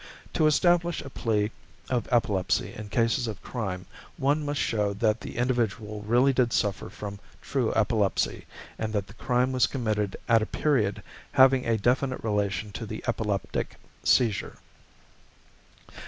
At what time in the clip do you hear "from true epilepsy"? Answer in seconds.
6.89-8.47